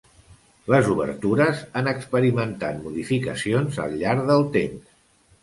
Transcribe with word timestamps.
Les 0.73 0.87
obertures 0.93 1.61
han 1.81 1.89
experimentat 1.91 2.81
modificacions 2.87 3.79
al 3.87 3.95
llarg 4.01 4.27
del 4.33 4.45
temps. 4.59 4.91